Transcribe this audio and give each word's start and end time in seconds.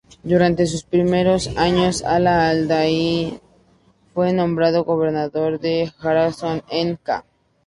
Durante 0.23 0.65
sus 0.65 0.83
primeros 0.83 1.55
años, 1.57 2.03
Ala 2.03 2.49
al-Din 2.49 2.71
Ali 2.75 3.39
fue 4.15 4.33
nombrado 4.33 4.83
gobernador 4.83 5.59
de 5.59 5.93
Jorasán 5.95 6.63
en 6.71 6.95
ca. 6.95 7.23